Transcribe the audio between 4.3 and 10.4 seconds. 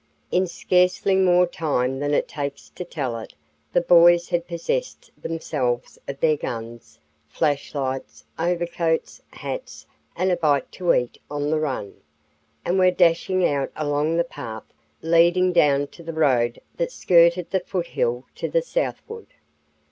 possessed themselves of their guns, flashlights, overcoats, hats, and "a